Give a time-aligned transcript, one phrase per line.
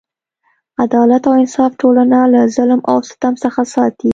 [0.83, 4.09] عدالت او انصاف ټولنه له ظلم او ستم څخه ساتي.